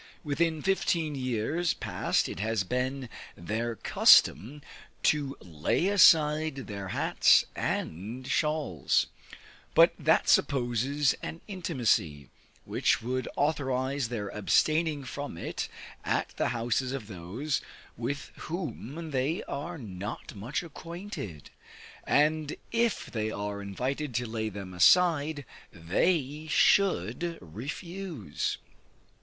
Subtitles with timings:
[0.23, 4.63] Within fifteen years past it has been their custom
[5.03, 9.05] to lay aside their hats and shawls;
[9.75, 12.31] but that supposes an intimacy,
[12.65, 15.69] which would authorize their abstaining from it
[16.03, 17.61] at the houses of those
[17.95, 21.51] with whom they are not much acquainted;
[22.05, 28.57] and, if they are invited to lay them aside, they should refuse.